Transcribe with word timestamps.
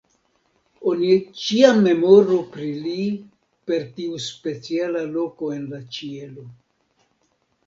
Oni 0.91 1.09
ĉiam 1.41 1.81
memoru 1.87 2.37
pri 2.55 2.69
li 2.85 3.03
per 3.69 3.85
tiu 3.99 4.17
speciala 4.29 5.05
loko 5.19 5.53
en 5.59 5.69
la 5.77 5.83
ĉielo. 6.01 6.49